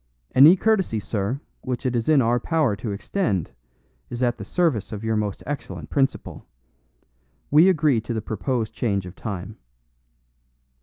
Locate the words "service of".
4.43-5.03